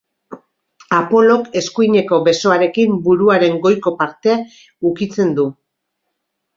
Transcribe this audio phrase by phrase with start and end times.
[0.99, 4.43] Apolok eskuineko besoarekin buruaren goiko partea
[4.93, 5.51] ukitzen du.